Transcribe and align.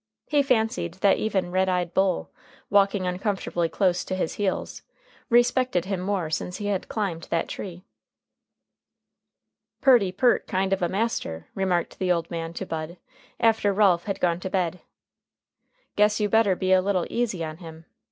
He 0.25 0.41
fancied 0.41 0.95
that 1.01 1.17
even 1.19 1.51
red 1.51 1.69
eyed 1.69 1.93
Bull, 1.93 2.31
walking 2.71 3.05
uncomfortably 3.05 3.69
close 3.69 4.03
to 4.05 4.15
his 4.15 4.33
heels, 4.33 4.81
respected 5.29 5.85
him 5.85 5.99
more 5.99 6.31
since 6.31 6.57
he 6.57 6.65
had 6.65 6.87
climbed 6.87 7.27
that 7.29 7.47
tree. 7.47 7.85
"Purty 9.79 10.11
peart 10.11 10.47
kind 10.47 10.73
of 10.73 10.81
a 10.81 10.89
master," 10.89 11.49
remarked 11.53 11.99
the 11.99 12.11
old 12.11 12.31
man 12.31 12.51
to 12.53 12.65
Bud, 12.65 12.97
after 13.39 13.71
Ralph 13.71 14.05
had 14.05 14.19
gone 14.19 14.39
to 14.39 14.49
bed. 14.49 14.79
"Guess 15.95 16.19
you 16.19 16.29
better 16.29 16.55
be 16.55 16.71
a 16.71 16.81
little 16.81 17.05
easy 17.07 17.45
on 17.45 17.57
him. 17.57 17.85